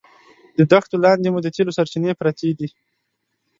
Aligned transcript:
د 0.57 0.59
دښتو 0.71 0.95
لاندې 1.05 1.27
مو 1.33 1.39
د 1.43 1.47
تېلو 1.55 1.75
سرچینې 1.77 2.11
پرتې 2.19 2.49
دي. 2.59 2.67